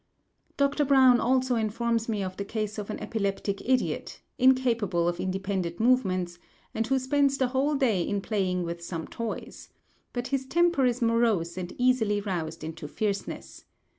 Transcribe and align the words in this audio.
Dr. 0.57 0.83
Browne 0.83 1.19
also 1.19 1.55
informs 1.55 2.09
me 2.09 2.23
of 2.23 2.35
the 2.35 2.43
case 2.43 2.79
of 2.79 2.89
an 2.89 2.99
epileptic 2.99 3.61
idiot, 3.69 4.19
incapable 4.39 5.07
of 5.07 5.19
independent 5.19 5.79
movements, 5.79 6.39
and 6.73 6.87
who 6.87 6.97
spends 6.97 7.37
the 7.37 7.49
whole 7.49 7.75
day 7.75 8.01
in 8.01 8.19
playing 8.19 8.63
with 8.63 8.81
some 8.83 9.05
toys; 9.07 9.69
but 10.11 10.29
his 10.29 10.47
temper 10.47 10.85
is 10.87 11.03
morose 11.03 11.55
and 11.55 11.75
easily 11.77 12.19
roused 12.19 12.63
into 12.63 12.87
fierceness. 12.87 13.65